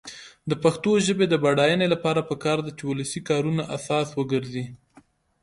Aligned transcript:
د 0.49 0.51
پښتو 0.63 0.91
ژبې 1.05 1.25
د 1.29 1.35
بډاینې 1.43 1.87
لپاره 1.93 2.27
پکار 2.29 2.57
ده 2.65 2.71
چې 2.77 2.83
ولسي 2.87 3.21
کارونه 3.29 3.61
اساس 3.77 4.07
وګرځي. 4.13 4.65